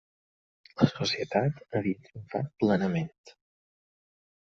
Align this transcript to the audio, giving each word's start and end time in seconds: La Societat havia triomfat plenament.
La 0.79 0.87
Societat 0.93 1.61
havia 1.81 2.03
triomfat 2.09 2.53
plenament. 2.65 3.17